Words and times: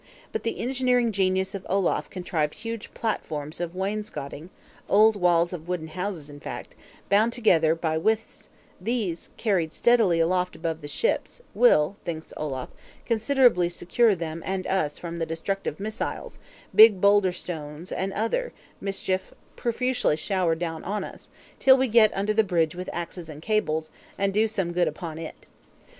But 0.31 0.41
the 0.41 0.59
engineering 0.59 1.11
genius 1.11 1.53
of 1.53 1.63
Olaf 1.69 2.09
contrived 2.09 2.55
huge 2.55 2.91
"platforms 2.95 3.61
of 3.61 3.75
wainscoting 3.75 4.49
[old 4.89 5.15
walls 5.15 5.53
of 5.53 5.67
wooden 5.67 5.89
houses, 5.89 6.27
in 6.27 6.39
fact], 6.39 6.73
bound 7.07 7.33
together 7.33 7.75
by 7.75 7.99
withes;" 7.99 8.49
these, 8.81 9.29
carried 9.37 9.75
steadily 9.75 10.19
aloft 10.19 10.55
above 10.55 10.81
the 10.81 10.87
ships, 10.87 11.43
will 11.53 11.97
(thinks 12.03 12.33
Olaf) 12.35 12.69
considerably 13.05 13.69
secure 13.69 14.15
them 14.15 14.41
and 14.43 14.65
us 14.65 14.97
from 14.97 15.19
the 15.19 15.25
destructive 15.27 15.79
missiles, 15.79 16.39
big 16.73 16.99
boulder 16.99 17.31
stones, 17.31 17.91
and 17.91 18.11
other, 18.13 18.53
mischief 18.81 19.35
profusely 19.55 20.15
showered 20.17 20.57
down 20.57 20.83
on 20.83 21.03
us, 21.03 21.29
till 21.59 21.77
we 21.77 21.87
get 21.87 22.11
under 22.17 22.33
the 22.33 22.43
Bridge 22.43 22.73
with 22.75 22.89
axes 22.91 23.29
and 23.29 23.39
cables, 23.43 23.91
and 24.17 24.33
do 24.33 24.47
some 24.47 24.73
good 24.73 24.87
upon 24.87 25.19
it. 25.19 25.45